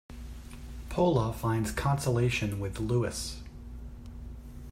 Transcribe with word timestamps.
Pola 0.89 1.31
finds 1.31 1.71
consolation 1.71 2.59
with 2.59 2.79
Louis. 2.79 3.39